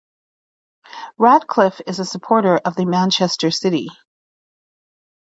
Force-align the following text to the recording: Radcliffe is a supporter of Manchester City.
Radcliffe 1.19 1.79
is 1.85 1.99
a 1.99 2.05
supporter 2.05 2.57
of 2.57 2.75
Manchester 2.79 3.51
City. 3.51 3.87